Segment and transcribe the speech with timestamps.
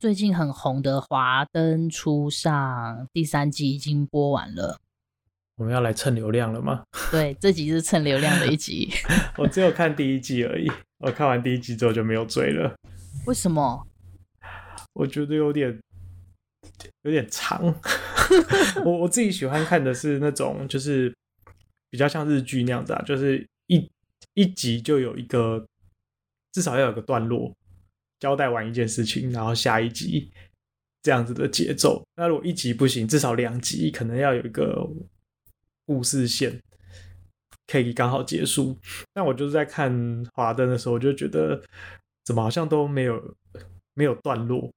[0.00, 2.50] 最近很红的《华灯初上》
[3.12, 4.80] 第三季已经播完了。
[5.56, 6.84] 我们要来蹭流量了吗？
[7.12, 8.90] 对，这集是蹭流量的一集。
[9.36, 12.74] 我只有看第一季而已，我看完第一季之后就没有追了。
[13.26, 13.86] 为什么？
[14.94, 15.78] 我觉得有点。
[17.02, 17.62] 有点长，
[18.84, 21.14] 我我自己喜欢看的是那种，就是
[21.90, 23.86] 比较像日剧那样子啊，就是一
[24.32, 25.66] 一集就有一个，
[26.52, 27.52] 至少要有个段落，
[28.20, 30.30] 交代完一件事情，然后下一集
[31.02, 32.06] 这样子的节奏。
[32.14, 34.88] 那如果一集不行，至少两集可能要有一个
[35.84, 36.60] 故事线，
[37.66, 38.78] 可以刚好结束。
[39.12, 41.60] 但我就是在看华灯的时候，我就觉得
[42.24, 43.36] 怎么好像都没有
[43.94, 44.70] 没有段落。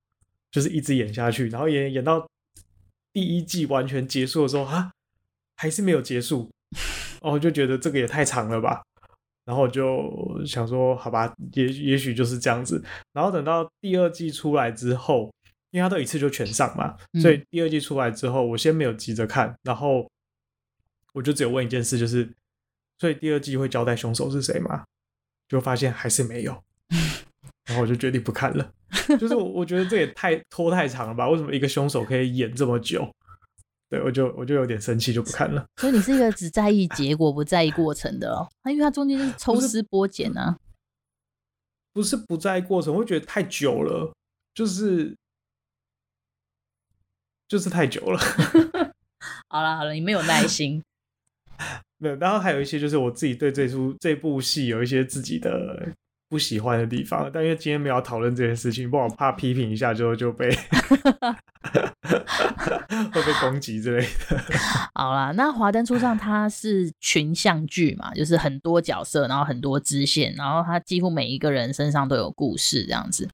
[0.51, 2.29] 就是一直演下去，然后演演到
[3.11, 4.91] 第一季完全结束的时候，啊，
[5.55, 6.51] 还是没有结束，
[7.21, 8.83] 哦，就觉得这个也太长了吧，
[9.45, 10.11] 然后就
[10.45, 12.83] 想说，好吧，也也许就是这样子。
[13.11, 15.31] 然后等到第二季出来之后，
[15.71, 20.09] 因为他都一次就全上嘛，所以第二季出来之后，我先没有急着看，然后
[21.13, 22.31] 我就只有问一件事，就是，
[22.99, 24.83] 所以第二季会交代凶手是谁吗？
[25.47, 26.63] 就发现还是没有。
[27.65, 28.73] 然后我就决定不看了，
[29.17, 31.29] 就是我我觉得这也太拖太长了吧？
[31.29, 33.09] 为什么一个凶手可以演这么久？
[33.93, 35.63] 对，我就我就有点生气，就不看了。
[35.77, 38.49] 所以你是一个只在意结果不在意过程的哦？
[38.63, 40.57] 那因为它中间就是抽丝剥茧啊。
[41.93, 44.11] 不是不在意过程，我会觉得太久了，
[44.55, 45.15] 就是
[47.47, 48.17] 就是太久了。
[49.47, 50.81] 好了好了，你没有耐心。
[52.01, 55.87] 没有，然后还有一些就是我自己对这出这部戏有一些自己的。
[56.33, 60.49] 不喜欢的地方，但因为今天没有讨论这件事情，不然我怕批评一下之后就被
[63.13, 64.09] 会被攻击之类的。
[64.95, 73.29] 好啦，那《华灯初上》它是群像剧嘛，就是很多角色，然后很多支线，然后它几乎每一个人身上都有故事这样子。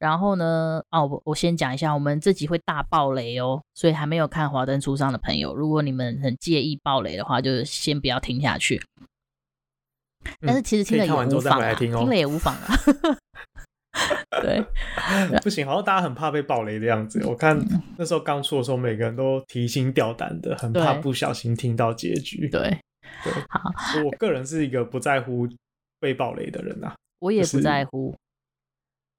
[0.00, 8.82] 然后呢，哦，我我先讲一下，我们这集会大爆雷哦，所以还没有看《华灯初上》的朋友，如果你们很介意爆雷的话，就先不要听下去。
[10.40, 12.68] 但是其实听了也无妨，啊，听了也无妨啊。
[14.42, 14.64] 对，
[15.42, 17.24] 不行，好像大家很怕被暴雷的样子。
[17.26, 17.58] 我看
[17.96, 22.48] 那时候刚出的时候，每个人都提心吊胆的，很怕不小心听到结局。
[22.48, 22.78] 对，
[23.24, 23.72] 对，好，
[24.04, 25.48] 我个人是一个不在乎
[25.98, 28.14] 被暴雷的人呐，我也不在乎。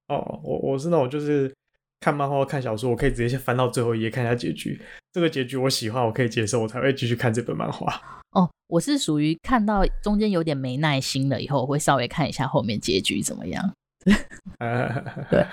[0.07, 1.53] 哦，我我是那种就是。
[2.01, 4.81] 看漫画、看小说，我可以直接先翻到最后一页看一下结局。
[5.11, 8.18] 这个结局我喜欢，我可以接受，我才会继续看这本漫画。
[8.31, 13.73] 哦，我是属于看到中间有点没耐心了以后，我会稍微看一下后面结局怎么样。
[15.29, 15.45] 对。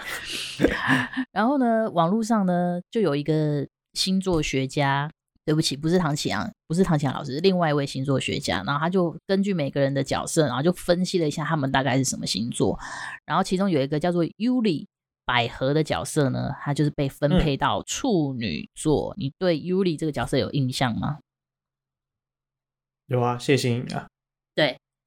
[1.33, 5.11] 然后呢，网络上呢就有一个星座学家，
[5.45, 12.79] 对不起，不是唐启阳，不是唐启阳老师，另外一位星座学家，然后他就根据每个人的角色，然后就分析了一下他们大概是什么星座。
[13.25, 14.87] 然后其中有一个叫做尤里。
[15.29, 19.13] 百合的角色呢，他就是被分配到处女座。
[19.15, 21.19] 嗯、你对尤里这个角色有印象吗？
[23.07, 24.07] 有啊，谢欣颖啊。
[24.55, 24.77] 对。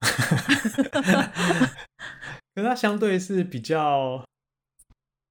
[2.54, 4.24] 可是他相对是比较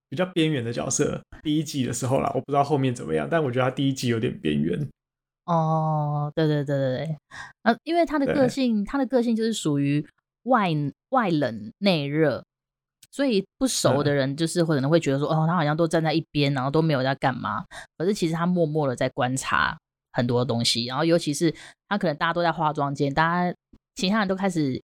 [0.09, 1.21] 比较边缘的角色。
[1.43, 4.87] 第一季的时候啦，我不知道后面怎么样，但我觉得他第一季有点边缘。
[5.45, 7.17] 哦，对对对对对。
[7.63, 10.07] 呃，因为他的个性，他的个性就是属于
[10.43, 10.69] 外
[11.09, 12.43] 外冷内热。
[13.11, 17.65] 所以不熟的人就是可能会觉得说，哦，他好像都站在一边，然后都没有在干嘛。
[17.97, 19.75] 可是其实他默默的在观察
[20.11, 20.85] 很多东西。
[20.85, 21.53] 然后尤其是
[21.87, 23.55] 他可能大家都在化妆间，大家
[23.95, 24.81] 其他人都开始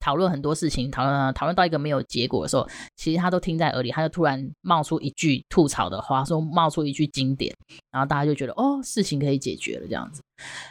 [0.00, 7.54] 讨论很多事情，讨论讨论到一个没有结果的时候，其实他都听在耳里，他就突然冒出一句吐槽的话，说冒出一句经典，
[7.90, 10.22] 然后大家就觉得哦，事情可以解决了这样子。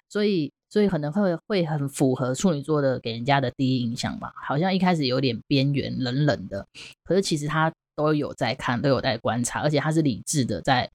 [0.10, 0.52] 所以。
[0.74, 6.66] 所以可能会会很符合处女座的给人家的第一印象吧，好像一开始有点边缘冷冷的，
[7.04, 10.90] 可是其实他都有在看，都有在观察，而且他是理智的在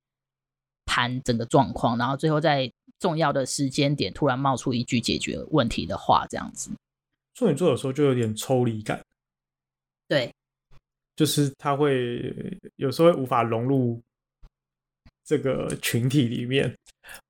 [0.84, 2.68] 盘整个状况，然后最后在
[2.98, 6.70] 重要的时间点突然冒出一句解决问题的话，这样子。
[7.34, 9.00] 处女座有时候就有点抽离感，
[10.08, 10.32] 对，
[11.14, 14.00] 就是他会有时候会无法融入
[15.24, 16.74] 这个群体里面。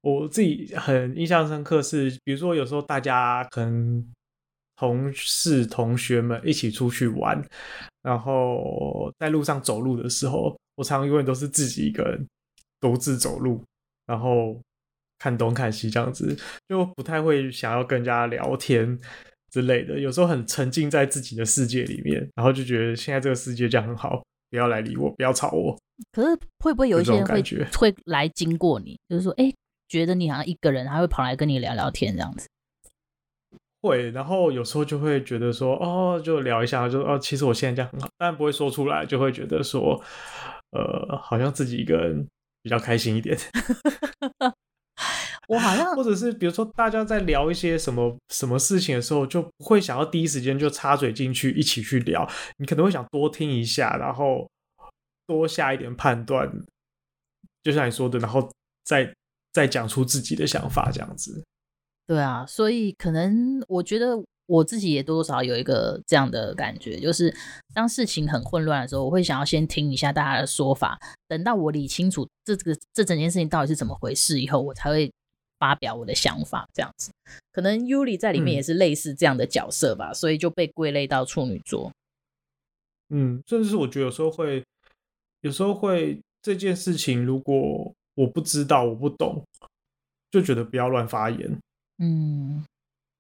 [0.01, 4.05] 我自己很印象深刻是，比如说有时候大家可能
[4.77, 7.41] 同事、同学们一起出去玩，
[8.03, 12.27] 然后在路上走路的时候，我常常永远都是自己一个人
[12.81, 13.63] 独自走路，
[14.07, 14.59] 然后
[15.19, 16.37] 看东看西这样子，
[16.69, 18.99] 就不太会想要跟人家聊天
[19.51, 19.99] 之类的。
[19.99, 25.77] 有时候很沉浸在自己的世界里面，然后就觉得现在这个世界这样很好，不要来理我，不要吵我。
[26.13, 26.29] 可是
[26.61, 27.43] 会不会有一些人会
[27.77, 29.53] 会来经过你，就是说，哎，
[29.89, 32.47] 觉得你好像一个人，他会跑来跟你聊聊天这样子？
[33.81, 40.01] 会，然后有时候就会觉得说，哦，就聊一下，就哦，其实我现在这样很好，但不会说出来，就会觉得说，
[40.71, 42.27] 呃，好像自己一个人
[42.63, 43.37] 比较开心一点。
[45.49, 52.29] 我好像，或者是比如说大家在聊一些什么什么事情的时候，就不会想要第一时间就插嘴进去一起去聊，
[52.59, 54.47] 你可能会想多听一下，然后
[55.27, 56.51] 多下一点判断，
[57.63, 58.47] 就像你说的，然后
[58.85, 59.11] 再
[59.53, 61.43] 再讲出自己的想法这样子。
[62.07, 67.35] 对啊，所以可能我觉得我自己也多多少少有一个这样的感觉，就是
[67.75, 75.11] 当事情很混乱的时候，我会想要先听一下大家的说法，等到我理清楚这个这整件事情到底是怎么回事以后，我才会
[75.59, 76.69] 发表我的想法。
[76.73, 77.11] 这样子，
[77.53, 81.93] 可能 Yuli 在里面也是类似这样的角色吧，嗯、所以就被归类到处女座。
[83.11, 84.63] 嗯，甚至是我觉得有时候会，
[85.41, 89.43] 有时候会这件事情，如果我不知道，我不懂，
[90.31, 91.59] 就觉得不要乱发言。
[91.99, 92.65] 嗯，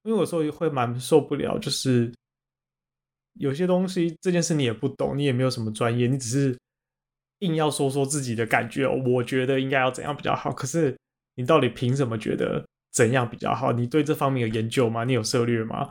[0.03, 2.13] 因为有时候会蛮受不了，就是
[3.35, 6.59] 有些东西这件事你也不懂，你也没有什么专业，你只是
[7.39, 8.87] 硬要说说自己的感觉。
[8.87, 10.95] 我觉得应该要怎样比较好，可是
[11.39, 13.71] 你到底凭什么觉得怎样比较好？
[13.71, 15.05] 你对这方面有研究吗？
[15.05, 15.89] 你有涉略吗？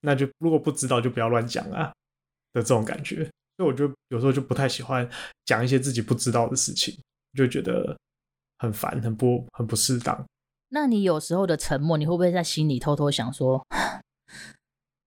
[0.00, 1.90] 那就如果不知道，就不要乱讲啊
[2.52, 3.24] 的这种感觉。
[3.56, 5.08] 所以我就有时候就不太喜欢
[5.46, 6.94] 讲一些自己不知道的事情，
[7.32, 7.96] 就觉得
[8.58, 10.22] 很烦，很不很不适当。
[10.68, 13.66] 那你有时候的沉默，你会不会在心里偷偷想说，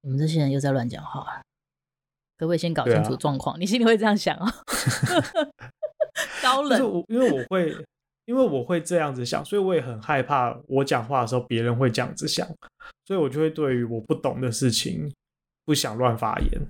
[0.01, 1.43] 你们这些人又在乱讲话？
[2.37, 3.55] 可不可以先搞清楚状况？
[3.55, 4.51] 啊、你心里会这样想啊？
[6.41, 7.85] 高冷，我因为我会，
[8.25, 12.47] 因为我会这样子想，所以我也很害怕我讲话的时候别人会这样子想，
[13.05, 15.13] 所以我就会对于我不懂的事情
[15.63, 16.61] 不想乱发言。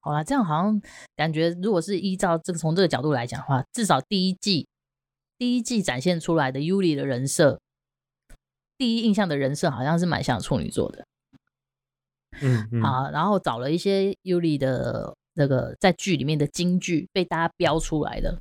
[0.00, 0.82] 好啦，这样好像
[1.14, 4.66] 感觉，如果是依照这个从这个角度来讲的话，至少第一季。
[5.38, 7.58] 第一季展现出来的 Yuli 的人设，
[8.78, 11.04] 第一印象的人设好像是蛮像处女座的。
[12.40, 18.40] 嗯，嗯，好，然后找了一些 Yuli 的那个在剧里面的金句被大家标出来的。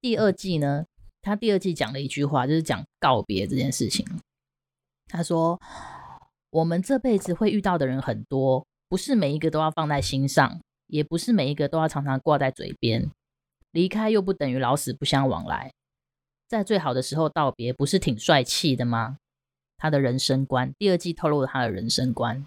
[0.00, 0.84] 第二季呢，
[1.20, 4.06] 他第二季讲了一句话，就是讲告别这件事情。
[5.06, 5.60] 他说
[6.50, 13.10] ：“我们这辈子会遇到的人很多，不是每一个都要放在心上，也不是每一个都要常常挂在嘴边。
[13.72, 15.70] 离开又不等于老死不相往来。”
[16.48, 19.18] 在最好的时候道别，不是挺帅气的吗？
[19.76, 22.44] 他的人生观，第二季透露了他的人生观。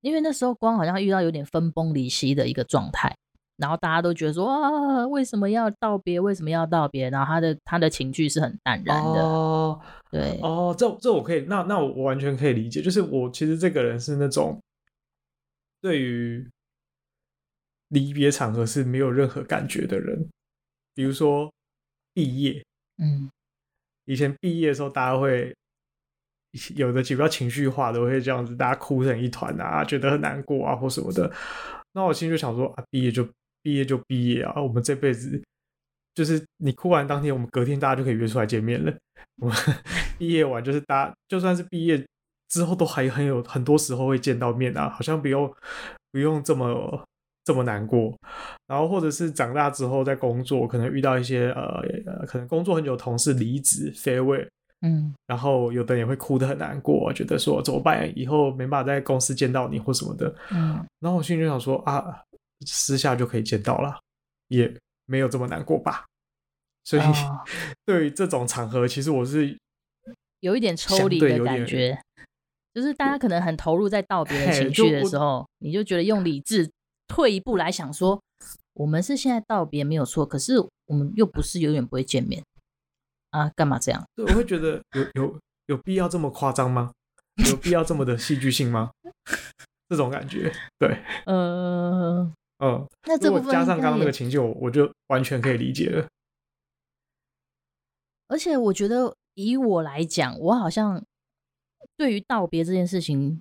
[0.00, 3.14] 因为那时候光好像遇到有点分崩离析的一个状态，
[3.56, 6.18] 然后大家都觉得说啊，为什么要道别？
[6.18, 7.10] 为什么要道别？
[7.10, 9.22] 然后他的他的情绪是很淡然的。
[9.22, 9.80] 哦，
[10.10, 12.80] 对，哦，这这我可以，那那我完全可以理解。
[12.80, 14.60] 就是我其实这个人是那种
[15.80, 16.48] 对于
[17.88, 20.28] 离别场合是没有任何感觉的人，
[20.94, 21.52] 比如说
[22.14, 22.64] 毕业。
[22.98, 23.30] 嗯，
[24.04, 25.54] 以前毕业的时候，大家会
[26.76, 31.30] 有的比较情绪化的，会这样子，大家哭成一团啊，觉得很难过啊，或什么的。
[31.92, 33.26] 那我心里就想说啊，毕业就
[33.62, 35.40] 毕业就毕业啊，我们这辈子
[36.14, 38.92] 就是你哭完当天，我们隔天大家就可以约出来见面了。
[39.40, 39.56] 我们
[40.18, 42.04] 毕业完就是大家就算是毕业
[42.48, 45.52] 之后，都还很有很多时候会见到面啊，好像不用
[46.10, 47.04] 不用这么。
[47.44, 48.16] 这么难过，
[48.68, 54.48] 然后或者是长大之后在工作，可能遇到一些呃，可能工作很久同事离职废位，
[54.82, 58.12] 嗯，然后有的人也会哭得很难过，觉得说怎么办？
[58.16, 62.22] 以后没办法在公司见到你或什么的，嗯，然后我心里就想说啊，
[62.66, 63.98] 私下就可以见到了，
[64.48, 64.72] 也
[65.06, 66.04] 没有这么难过吧。
[66.84, 67.40] 所以、哦、
[67.86, 69.56] 对于这种场合，其实我是
[70.40, 71.98] 有一点抽离的感觉，
[72.74, 76.70] 就是大家可能很投入在道别的情绪的时候，你就觉得用理智。
[77.08, 78.18] 退一步来想说，
[78.72, 80.54] 我们是现在道别没有错，可是
[80.86, 82.42] 我们又不是永远不会见面
[83.32, 84.02] 啊，干嘛这样？
[84.14, 86.92] 对，我会觉得有有有必要这么夸张吗？
[87.50, 88.90] 有必要这么的戏剧性吗？
[89.88, 90.96] 这种感觉，对，
[91.26, 96.06] 呃，嗯，那这部分加上刚刚那个情境，我就完全可以理解了。
[98.28, 101.02] 而且我觉得，以我来讲，我好像
[101.96, 103.40] 对于道别这件事情。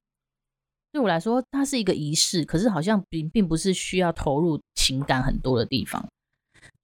[0.94, 6.06] 对我来说，它是一个仪式，可是好像并并不是需要投入情感很多的地方。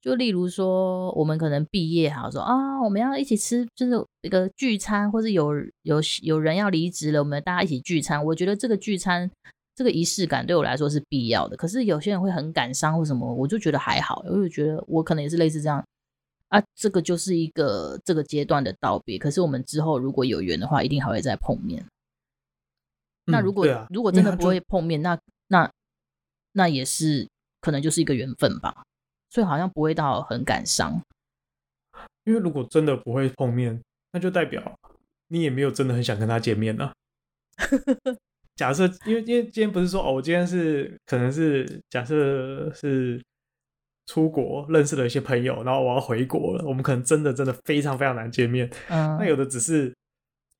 [0.00, 5.52] 就例如说，我们可能毕业，好说啊，我们要一起吃，就是一个聚餐，或是有
[5.82, 8.24] 有有人要离职了，我们大家一起聚餐。
[8.24, 9.28] 我觉得这个聚餐，
[9.74, 11.56] 这个仪式感对我来说是必要的。
[11.56, 15.84] 可是有些人会很感伤或什么，我就觉得还好，我就觉得我可能也是类似这样。
[16.46, 19.18] 啊，这个就是一个这个阶段的道别。
[19.18, 21.82] 可是我们之后如果有缘的话，一定还会再碰面。
[23.26, 25.68] 嗯、那如果、啊、如果真的不会碰面，那那
[26.52, 27.28] 那也是
[27.60, 28.84] 可能就是一个缘分吧。
[29.30, 31.00] 所以好像不会到很感伤。
[32.24, 33.80] 因为如果真的不会碰面，
[34.12, 34.78] 那就代表
[35.28, 36.92] 你也没有真的很想跟他见面呢。
[38.56, 43.20] 假设，因为因为今天不是说哦，我今天是可能是假设是。
[44.10, 48.66] 出国认识了一些朋友，然后我要回国了，我们可能真的真的非常非常难见面。
[48.88, 49.94] 嗯，那有的只是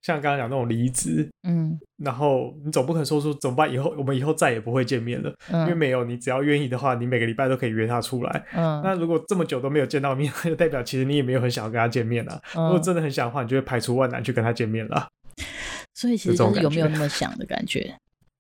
[0.03, 3.71] 像刚刚讲那种离职，嗯，然后你总不可能说出怎么办？
[3.71, 8.45] 以后我们以后再也不会见面了，嗯，因为没有你，只要愿意的话，你每个礼拜都可以约他出来。
[8.55, 12.41] 嗯，那如果这么久都没有见到面， 就代表其实你也没有很想要跟他见面了。
[12.55, 15.09] 嗯，如果真的很想的话，你就会排除万难去跟他见面了。
[15.95, 17.97] 所以其实就是有没有那么想的感觉？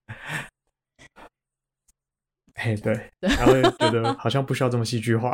[2.60, 5.32] 嘿，对，然后觉得好像不需要这么戏剧化。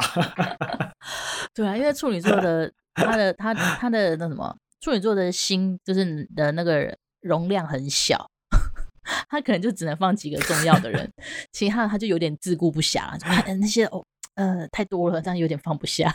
[1.55, 4.55] 对啊，因为处女座的他的他他的那什么，
[4.85, 8.29] 处女座的心就是的那个容量很小，
[9.31, 11.11] 他可能就只能放几个重要的人，
[11.53, 13.19] 其他他就有点自顾不暇，
[13.59, 16.15] 那些哦呃太多了，这样有点放不下，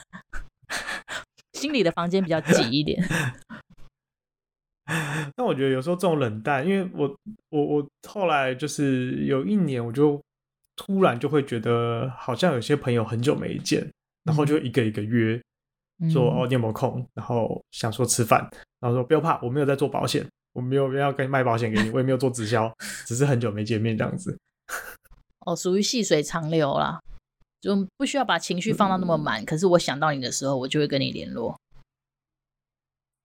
[1.57, 3.03] 心里的房间比较挤一点。
[5.35, 7.17] 但我觉得有时候这种冷淡，因为我
[7.49, 10.21] 我我后来就是有一年我就。
[10.81, 13.85] 突然就会觉得好像有些朋友很久没见，
[14.23, 15.43] 然后就一个一个约，嗯、
[16.11, 17.05] 说哦，你有没有空？
[17.13, 18.47] 然后想说吃饭，
[18.79, 22.71] 然后说不要怕，我没有在做保险，我没有要跟你卖保险给你，我也没有做直销，
[23.05, 24.37] 只是很久没见面这样子。
[25.45, 26.99] 哦，属于细水长流啦，
[27.59, 29.41] 就不需要把情绪放到那么满。
[29.41, 31.57] 嗯、可是我想到你的时候，我就会跟你联络。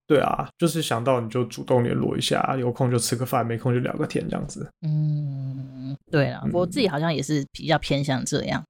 [0.07, 4.69] 对啊，就是想到你就主动联络一下，有空就吃个饭，没空就聊个天这样子。
[4.87, 8.63] 嗯，对啊，我自己好像也是比较偏向这样。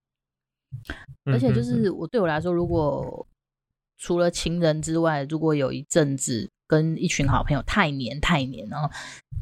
[1.25, 3.27] 嗯、而且就是我对我来说，如果
[4.05, 8.87] 除了情人之外，如果有一阵子跟一群好朋友太黏太黏，然后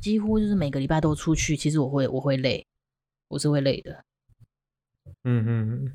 [0.01, 2.65] 几乎就是每个礼拜都出去，其实我会我会累，
[3.27, 4.05] 我是会累的。
[5.25, 5.93] 嗯嗯嗯。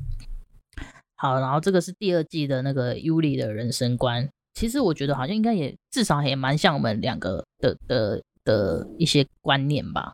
[1.16, 4.30] 好，然后这个是第二季的那个尤里的人生观。
[4.54, 10.14] 其实我觉得好像应该也至少也蛮像我们两个的的的一些观念吧。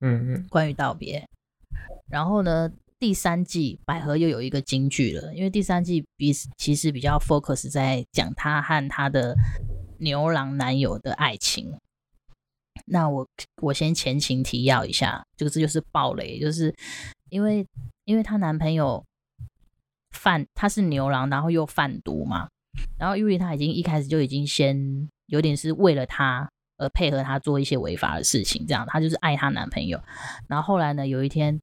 [0.00, 1.26] 嗯嗯，关于道别。
[2.10, 2.70] 然后呢，
[3.02, 9.34] 第三季百合又有一个金句了，因为第三季比其实比较 focus 在讲她和她的
[9.98, 11.76] 牛郎男友的爱情。
[12.86, 13.26] 那我
[13.60, 16.72] 我先前情提要一下，这个字就是爆雷，就是
[17.28, 17.66] 因为
[18.04, 19.04] 因为她男朋友
[20.12, 22.48] 贩他是牛郎，然后又贩毒嘛。
[22.96, 30.00] 然后，因为他已经一开始就已经先有点是为了他而配合他做一些违法的事情，这样他就是爱她男朋友。
[30.46, 31.60] 然后后来呢，有一天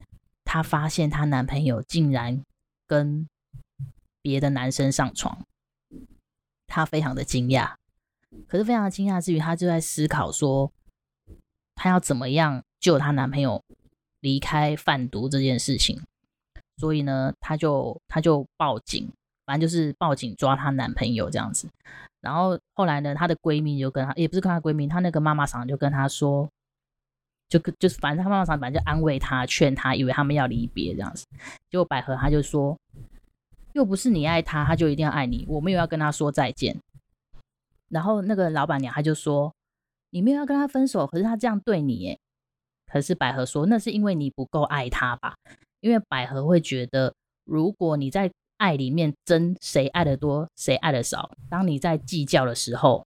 [0.52, 2.44] 她发现她男朋友竟然
[2.88, 3.28] 跟
[4.20, 5.46] 别的男生上床，
[6.66, 7.76] 她非常的惊讶。
[8.48, 10.72] 可是非常的惊讶之余，她就在思考说，
[11.76, 13.64] 她要怎么样救她男朋友
[14.22, 16.02] 离开贩毒这件事情。
[16.78, 19.08] 所以呢，她就她就报警。
[19.46, 21.70] 反正就是报警抓她男朋友这样子，
[22.22, 26.50] 然后后来呢，她的闺蜜就跟她，也不是跟她闺蜜，她那个妈妈桑就跟她说，
[27.50, 31.26] 就就是反正他妈妈反正就安慰他，劝他，以为他们要离别这样子。
[31.70, 32.78] 结果百合他就说，
[33.74, 36.80] 又不是你爱他，他就一定要爱你，我没有要跟他说再见。
[37.90, 39.52] 然后那个老板娘她就说，
[40.12, 42.20] 你没有要跟他分手，可是他这样对你耶。
[42.86, 45.36] 可是百合说，那是因为你不够爱他吧？
[45.80, 47.16] 因为百合会觉得，
[47.46, 51.32] 如果你在爱里面争谁爱的多，谁爱的少。
[51.50, 53.06] 当你在计较的时候，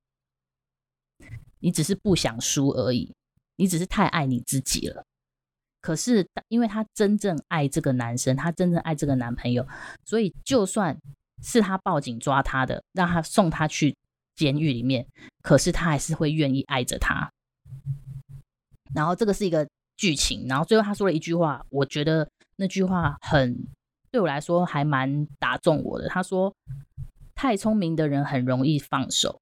[1.59, 3.13] 你只是不想输而已，
[3.55, 5.03] 你只是太爱你自己了。
[5.81, 9.67] 可是，因为她真正爱这个男生，她真正爱这个男朋友，
[10.05, 10.97] 所以就算
[11.41, 13.95] 是他报警抓他的，让他送他去
[14.35, 15.05] 监狱里面，
[15.41, 17.29] 可是他还是会愿意爱着他。
[18.95, 19.67] 然后这个是一个
[19.97, 23.67] 剧情，然后最后他说了一句话，我觉得那句话很。
[24.11, 26.07] 对我来说还蛮打中我的。
[26.07, 26.53] 他说
[27.33, 29.41] ：“太聪明的人很容易放手，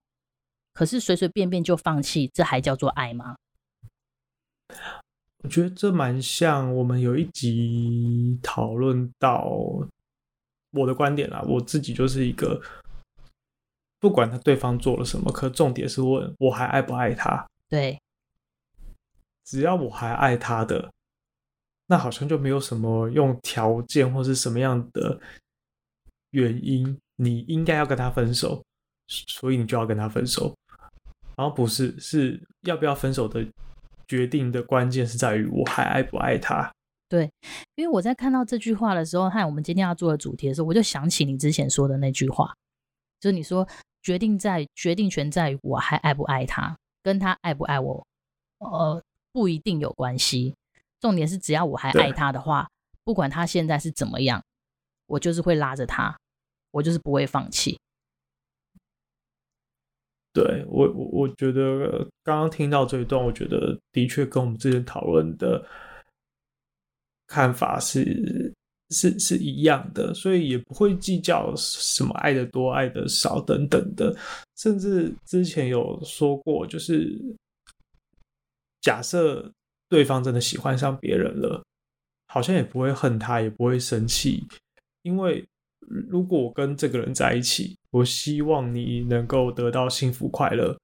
[0.71, 3.35] 可是随随便便就放弃，这还叫做爱吗？”
[5.43, 9.49] 我觉得这蛮像我们有一集讨论到
[10.71, 11.41] 我的观点啦。
[11.47, 12.61] 我自己就是一个
[13.99, 17.45] 不管他对方做了什么，可重点是问我还爱不爱他。
[17.67, 17.99] 对，
[19.45, 20.91] 只要我还爱他的。
[21.87, 25.19] 那好像就没有什么用条件或是什么样的
[26.29, 28.63] 原因，你应该要跟他分手，
[29.07, 30.55] 所以你就要跟他分手。
[31.35, 33.45] 然后不是，是要不要分手的
[34.11, 36.69] 决定的关键是在于我还爱不爱他。
[37.07, 37.31] 对，
[37.75, 42.53] 因为我在看到这句话的时候，和我们今天要做的主题的时候，我就想起你之前说的那句话，
[43.21, 43.65] 就是你说
[44.01, 48.05] 决定在决定权在于我还爱不爱他，跟他爱不爱我，
[48.59, 49.01] 呃，
[49.31, 50.55] 不一定有关系。
[50.99, 52.67] 重点是只要我还爱他的话，
[53.05, 54.43] 不管他现在是怎么样，
[55.05, 56.17] 我就是会拉着他，
[56.71, 57.79] 我就是不会放弃。
[60.33, 65.61] 对，我我我觉得刚刚听到这一段，我觉得的确跟我们之前讨论的
[67.27, 68.53] 看法是
[68.91, 74.15] 是是一样的，所以也不会计较什么爱的多、爱的少等等的。
[74.55, 77.13] 甚至之前有说过，就是
[78.79, 79.51] 假设
[79.89, 81.61] 对方真的喜欢上别人了，
[82.27, 84.45] 好像也不会恨他，也不会生气，
[85.01, 85.45] 因为
[85.87, 87.77] 如果我跟这个人在一起。
[87.91, 90.79] 我希望你能够得到幸福快乐，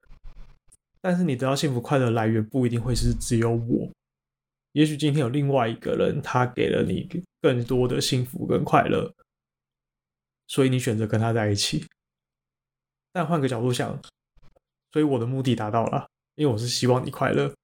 [0.99, 3.89] 但是你得到幸福快乐来源不一定会是只有我，
[4.73, 7.07] 也许今天有另外一个人，他给了你
[7.41, 9.15] 更多的幸福跟快乐，
[10.47, 11.87] 所以你选择跟他在一起。
[13.13, 13.97] 但换个角度想，
[14.91, 17.55] 所以我的目的达到了，因为我是希望你快乐，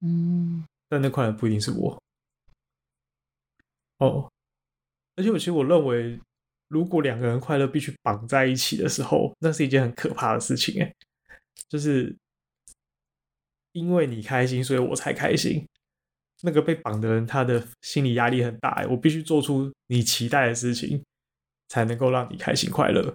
[0.00, 2.02] 嗯，但那快乐不一定是我。
[3.98, 4.28] 哦，
[5.14, 6.18] 而且我其实我认为。
[6.68, 10.94] 如果两个人快乐必须绑在一起的时候，那是一件很可怕的事情哎，
[11.68, 12.14] 就是
[13.72, 15.66] 因为你开心，所以我才开心。
[16.42, 21.02] 那个被绑的人，他的心理压力很大，我必须做出你期待的事情，
[21.68, 23.14] 才能够让你开心快乐。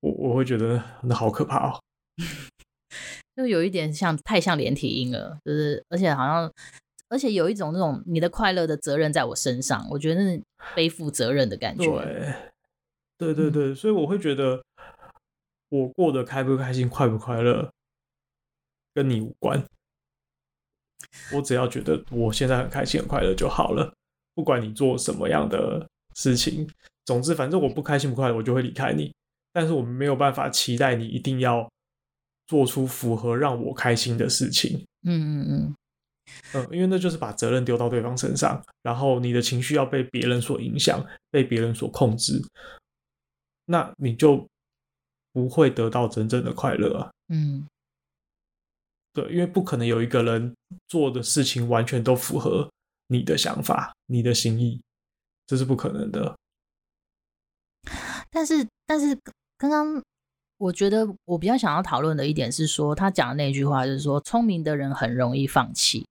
[0.00, 1.80] 我我会觉得那好可怕哦，
[3.36, 6.52] 就有一点像太像连体婴了，就是而且好像。
[7.08, 10.42] 而且有一种那种你的快乐的责任在我身上，我觉得那是
[10.74, 11.84] 背负责任的感觉。
[13.16, 14.62] 对，对对所以我会觉得
[15.68, 17.70] 我过得开不开心、快不快乐，
[18.94, 19.64] 跟你无关。
[21.32, 23.94] 我只要觉得我现在很开心、很快乐就好了，
[24.34, 26.68] 不管你做什么样的事情。
[27.04, 29.14] 总之，反正我不开心、不快乐，我就会离开你。
[29.52, 31.70] 但是我们没有办法期待你一定要
[32.46, 34.84] 做出符合让我开心的事情。
[35.04, 35.76] 嗯嗯嗯。
[36.52, 42.42] 嗯，因为那就是把责任丢到对方身上，然后你的情绪要被别人所影响，被别人所控制，
[43.64, 44.46] 那你就
[45.32, 47.10] 不会得到真正的快乐啊。
[47.28, 47.66] 嗯，
[49.12, 50.54] 对，因为不可能有一个人
[50.88, 52.68] 做的事情完全都符合
[53.08, 54.80] 你的想法、你的心意，
[55.46, 56.36] 这是不可能的。
[58.30, 59.16] 但是，但是
[59.56, 60.02] 刚刚
[60.58, 66.04] 我觉得我比较想要讨论的一点是说，他讲的那句话就是说，聪明的人很容易放弃。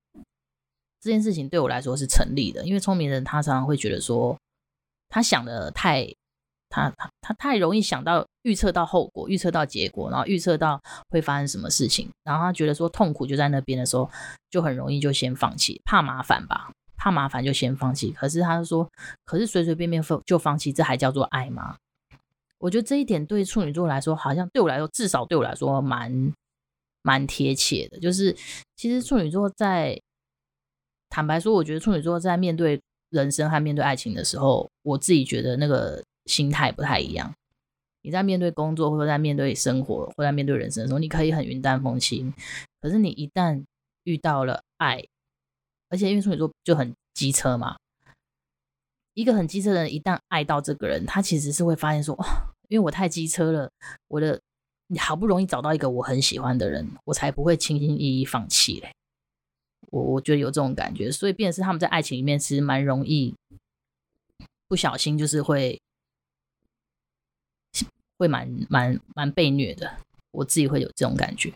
[1.05, 4.35] 这件事情对我来说是成立的，因为聪明人他常常会觉得说，
[5.07, 6.03] 他想的太，
[6.67, 14.09] 他他他太容易想到预测到后果，预测到结果，然后预测到会发生什么事情，然后他觉得说痛苦就在那边的时候，
[14.49, 18.09] 就很容易就先放弃，怕麻烦吧，怕麻烦就先放弃。
[18.09, 18.89] 可是他说，
[19.25, 21.75] 可是随随便便放就放弃，这还叫做爱吗？
[22.57, 26.33] 我觉得这一点对处女座来说，好像对我来说，至少对我来说蛮
[27.03, 28.35] 蛮贴切的，就是
[28.75, 30.01] 其实处女座在。
[31.15, 32.77] 坦白说，我觉得处女座在面对
[33.09, 37.33] 人生和面对爱情的时候，我自己觉得那个心态不太一样。
[38.01, 42.33] 你在面对工作，或者在面对生活，或在面对人生的时候，你可以很云淡风轻。
[42.81, 43.63] 可是你一旦
[44.03, 45.05] 遇到了爱，
[45.87, 47.77] 而且因为处女座就很机车嘛，
[49.13, 52.13] 一个很机车的人一旦爱到这个人，他其实是会发现说，
[52.67, 53.71] 因为我太机车了，
[54.09, 54.37] 我的
[54.87, 58.91] 你好不容易找到一个我很喜欢的人，我才不会轻轻易易放弃嘞。
[59.91, 63.33] 我我觉得有这种感觉，所以变成是他们在爱情里面其实蛮容易
[64.67, 65.79] 不小心，就是会
[68.17, 69.97] 会蛮蛮蛮被虐的。
[70.31, 71.53] 我自己会有这种感觉。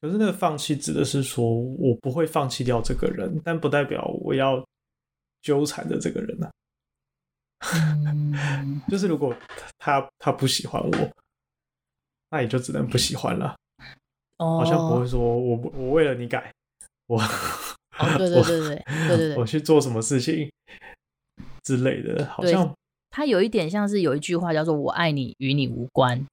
[0.00, 4.62] 可是那个放弃指的是说我不会放弃掉这个人，但不代表我要
[5.40, 6.52] 纠缠着这个人呢、啊。
[8.04, 9.34] 嗯、 就是如果
[9.78, 11.10] 他他不喜欢我，
[12.30, 13.56] 那也就只能不喜欢了。
[14.38, 16.52] 哦，好像不会说我我为了你改。
[17.06, 20.50] 我，哦，对对对对对对对，我去做什么事情
[21.62, 22.74] 之类的，好像
[23.10, 26.26] 他有一点像是有一句话叫做“我爱你与你无关”，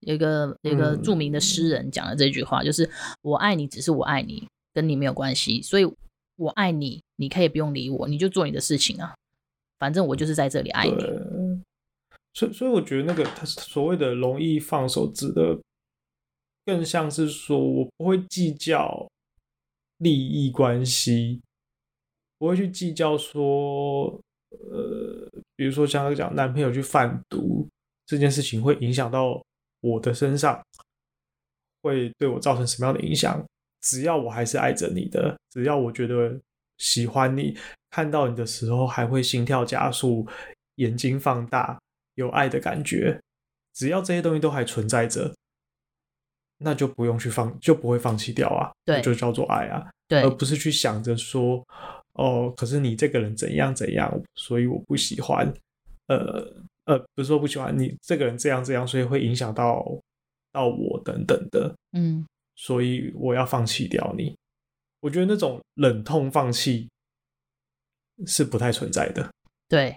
[0.00, 2.88] 有一个有一个著名的诗人讲的这句话，就是
[3.22, 5.90] “我爱你，只是我爱你，跟你没有关系”，所以
[6.36, 9.14] 我爱你，你可以不用理我，你就做你的事情啊，
[9.78, 10.94] 反正我就是在这里爱你。
[12.34, 15.58] 所以，所以我觉得那个他所谓的容易放手，指的
[16.64, 19.08] 更像是说我不会计较。
[20.02, 21.40] 利益关系，
[22.38, 27.68] 不会去计较说，呃，比如说像他讲男朋友去贩毒
[28.04, 29.40] 这件事情会影响到
[29.80, 30.60] 我的身上，
[31.82, 33.44] 会对我造成什么样的影响？
[33.80, 36.38] 只要我还是爱着你的，只要我觉得
[36.78, 37.56] 喜欢你，
[37.90, 40.26] 看到你的时候还会心跳加速，
[40.76, 41.80] 眼睛放大，
[42.14, 43.20] 有爱的感觉，
[43.72, 45.34] 只要这些东西都还存在着，
[46.62, 48.70] 那就不用去放，就不会放弃掉啊。
[48.84, 49.90] 对，就叫做爱啊。
[50.08, 51.64] 对，而不是去想着说，
[52.12, 55.52] 哦，可是你这个人怎样怎样，所以我不喜欢。
[56.08, 56.44] 呃
[56.84, 59.84] 呃，不是说不喜欢你这个人这样这样，所以会影响到
[60.50, 61.74] 到我等等的。
[61.92, 64.36] 嗯，所以我要放弃掉你。
[65.00, 66.88] 我觉得那种忍痛放弃
[68.26, 69.30] 是不太存在的。
[69.68, 69.96] 对，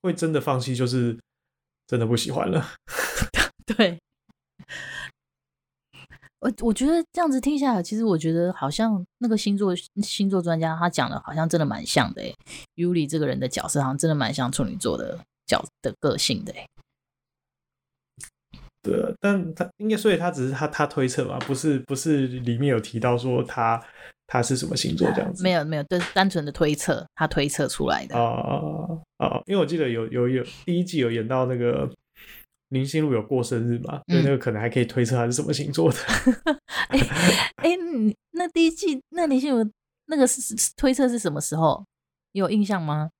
[0.00, 1.16] 会真的放弃就是
[1.86, 2.72] 真的不喜欢了。
[3.64, 3.98] 对，
[6.42, 12.34] 我我觉得这样子听下来，其实我觉得好像那个星座星座专家他讲的，好像真的蛮像的诶。
[12.74, 16.66] Yuli 这个人的角色，好像真的蛮像处女座的角的个性的诶。
[18.82, 23.80] 对，但他应该，所以他只是他他推测嘛，不是不是里面有提到说他
[24.26, 28.18] 他是什么星座这样子，没有没有，对，单纯的推测，他推测出来的。
[28.18, 31.88] 哦哦，因为我记得有有有第一季有演到那个
[32.72, 35.98] 林心如有过生日嘛，所以那个可能还可以推测他是什么星座的。
[36.88, 36.98] 哎
[37.56, 39.70] 哎、欸欸，那第一季那林心如
[40.06, 40.40] 那个是
[40.76, 41.84] 推测是什么时候？
[42.32, 43.10] 有印象吗？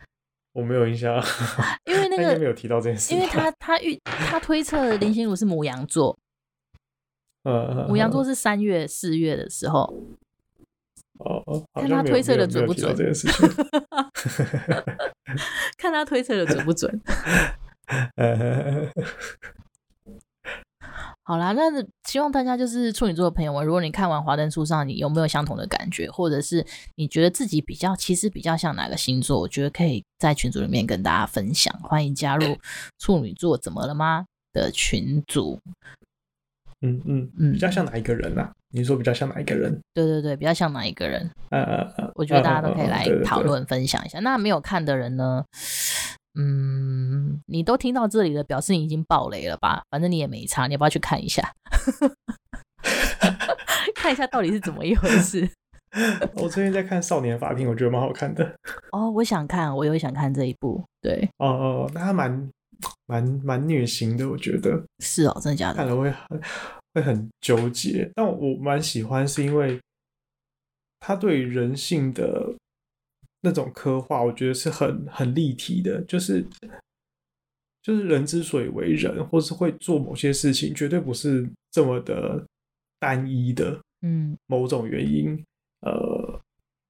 [0.54, 1.22] 我没有印象，
[1.84, 3.14] 因为那 个没有提到这件事。
[3.14, 6.18] 因为他他预他推测林心如是母羊座，
[7.42, 9.82] 呃，母羊座是三月四月的时候。
[11.18, 12.94] 哦哦，看他推测的准不准？
[12.96, 13.48] 这件事情，
[15.76, 17.00] 看他推测的准不准？
[21.26, 21.62] 好啦，那
[22.06, 26.64] 希望大家就是处女座的朋友们，如果你看完《华灯初上》，你有没有相同的感觉，或者是
[26.96, 29.40] 你觉得自己比较其实比较像哪个星座？
[29.40, 31.74] 我觉得可以在群组里面跟大家分享。
[31.82, 32.58] 欢迎加入
[33.00, 35.58] 处女座怎么了吗的群组。
[36.82, 38.52] 嗯嗯嗯，比较像哪一个人啊？
[38.68, 39.80] 你说比较像哪一个人？
[39.94, 41.30] 对对对，比较像哪一个人？
[41.48, 41.62] 呃
[41.96, 44.20] 呃，我觉得大家都可以来讨论分享一下。
[44.20, 45.42] 那没有看的人呢？
[46.36, 49.82] 嗯，你都听到这里了，表示你已经爆雷了吧？
[49.90, 51.54] 反正你也没差，你要不要去看一下？
[53.94, 55.48] 看一下到底是怎么一回事？
[56.36, 58.52] 我最近在看《少年法庭》，我觉得蛮好看的。
[58.90, 60.82] 哦，我想看，我有想看这一部。
[61.00, 62.50] 对，哦哦，那还蛮
[63.06, 64.82] 蛮蛮虐心的，我觉得。
[64.98, 65.76] 是哦，真的假的？
[65.76, 66.40] 看了会很
[66.94, 69.80] 会很纠结，但我蛮喜欢，是因为
[70.98, 72.52] 他对人性的。
[73.44, 76.42] 那种刻画，我觉得是很很立体的，就是
[77.82, 82.42] 就是人之所以为人，或是会做某些事情，绝对不是这么的
[82.98, 83.78] 单一的。
[84.00, 85.32] 嗯，某种原因，
[85.82, 86.40] 嗯、呃，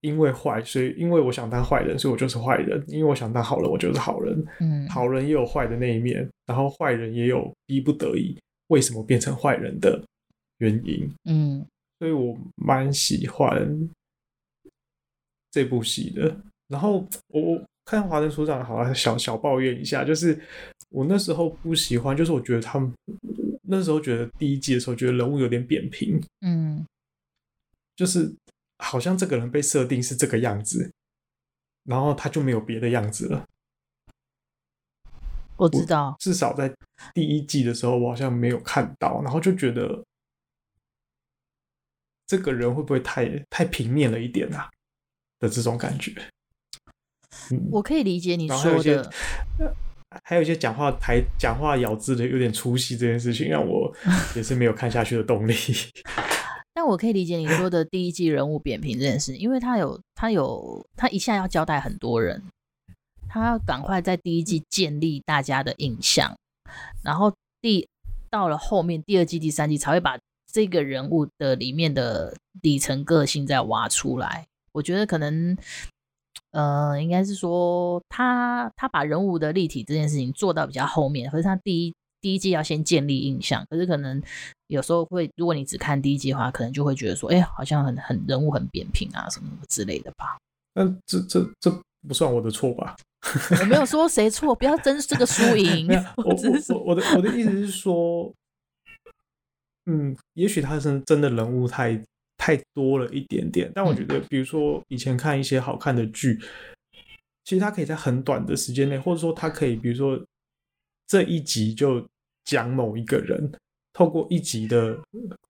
[0.00, 4.46] 因为坏，所以因为我想当坏人，所以我就是坏人；因为我想当好人，我就是好人。
[4.60, 8.38] 嗯，好人也有坏的那一面，然后坏人也有逼不得已
[8.68, 10.00] 为什么变成坏人的
[10.58, 11.12] 原因。
[11.24, 11.66] 嗯，
[11.98, 13.90] 所以我蛮喜欢。
[15.54, 16.36] 这部戏的，
[16.66, 20.36] 然后我我看华灯初上，好像小小抱怨一下，就是
[20.88, 22.92] 我那时候不喜欢，就是我觉得他们
[23.62, 26.84] 那时候觉得第一季的时候，觉得人物有点扁平，嗯，
[27.94, 28.34] 就是
[28.78, 30.90] 好像这个人被设定是这个样子，
[31.84, 33.46] 然后他就没有别的样子了。
[35.56, 36.74] 我知道，至少在
[37.14, 40.04] 第一季的时候，我好像没有看到，然后就觉得
[42.26, 44.68] 这个人会不会太太平面了一点啊？
[45.44, 46.11] 的这种感觉，
[47.50, 49.12] 嗯，我可以理解你说的。
[50.22, 53.92] 还有一些讲话台讲话咬字的有点粗细，这件事情让我
[54.35, 55.54] 也是没有看下去的动力。
[56.72, 62.42] 但我可以理解你说的第一季人物扁平这件事，因为他有他有他一下要交代很多人，
[63.28, 66.35] 他要赶快在第一季建立大家的印象，
[67.02, 67.87] 然后第
[68.30, 70.16] 到了后面第二季、第三季才会把
[70.52, 74.46] 这个人物的里面的底层个性再挖出来。
[74.74, 75.56] 我觉得可能，
[76.50, 84.20] 呃，应该是说他他把人物的立体这件事情做到比较后面，可是他第一第一季要先建立印象，可是可能
[84.66, 90.37] 有时候会，如果你只看第一季的话，可能就会觉得说，哎，好像很很人物很扁平啊，什么什么之类的吧。
[90.74, 91.70] 那这这这
[92.08, 92.96] 不算我的错吧？
[93.60, 95.88] 我没有说谁错，不要争这个输赢。
[96.16, 98.32] 我只是我我的我的意思是说，
[99.87, 102.02] 嗯，也许他是真的人物太。
[102.36, 106.38] 太多了一点点，但我觉得，比如说以前看一些好看的剧，
[107.44, 110.20] 其实它可以在很短的时间内，或者说它可以，比如说
[111.06, 112.06] 这一集就
[112.44, 113.50] 讲某一个人，
[113.92, 114.98] 透过一集的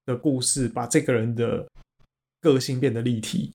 [0.07, 1.67] 的故事，把这个人的
[2.41, 3.53] 个性变得立体，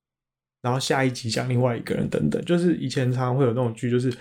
[0.61, 2.43] 然后下一集讲另外一个人等等。
[2.43, 4.11] 就是以前常常会有那种剧，就是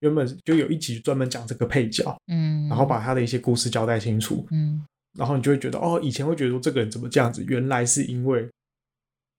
[0.00, 4.84] 原本就有一集专门讲这个配角，嗯，然后把他的一些故事交代清楚，嗯。
[5.18, 8.48] 然后你就会觉得，哦，以前会觉得说这个人怎么这样子，原来是因为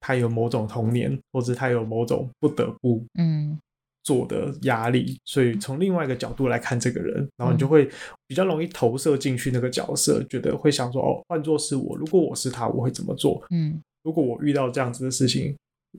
[0.00, 3.58] 他有某种童年，或者他有某种不得不嗯。
[4.02, 7.88] 做的压力，所以从另外一个角度来看这个人，然后你就会
[8.26, 13.44] 比较容易投射进去那个角色，觉得会想说哦，换做是我，如果我是他，我会怎么做？
[13.50, 15.54] 嗯，如果我遇到这样子的事情，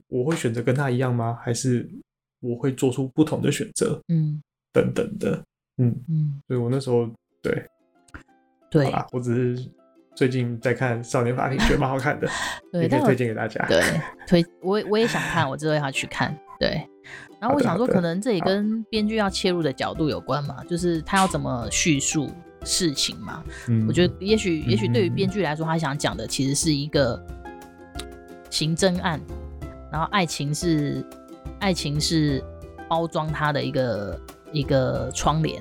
[0.08, 1.38] 我会选择跟他一样吗？
[1.44, 1.88] 还是
[2.40, 3.98] 我会做出不同的选择？
[4.08, 4.42] 嗯，
[4.72, 5.40] 等等的，
[5.76, 5.94] 嗯。
[6.08, 7.08] 嗯，所以我那时候
[7.40, 7.64] 对
[8.72, 9.70] 对，我只是。
[10.14, 12.28] 最近在看《少年法庭》，觉得蛮好看的，
[12.70, 13.64] 对，也可以推荐给大家。
[13.66, 13.82] 对，
[14.26, 16.36] 推我我也想看，我之后要去看。
[16.60, 16.86] 对，
[17.40, 22.30] 然后我想说，可能这也跟编剧要切入的角度有关嘛，就是他要怎么叙述
[22.62, 23.42] 事情嘛。
[23.68, 27.18] 嗯，我觉得也许也许对于编剧来说，他想讲的其实是一个
[28.50, 29.18] 刑侦案，
[29.90, 31.02] 然后爱情是
[31.58, 32.44] 爱情是
[32.86, 34.20] 包装他的一个
[34.52, 35.58] 一个窗帘。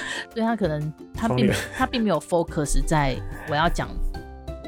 [0.32, 3.16] 所以他可能他并他并没有 focus 在
[3.48, 3.88] 我要讲，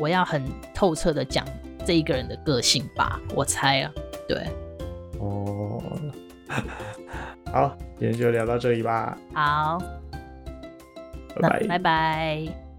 [0.01, 0.43] 我要很
[0.75, 1.45] 透彻的讲
[1.85, 3.93] 这一个人的个性吧，我猜啊，
[4.29, 4.47] 对，
[5.19, 5.83] 哦，
[7.53, 9.79] 好，今天就聊到这里吧，好，
[11.41, 12.70] 拜拜，拜拜。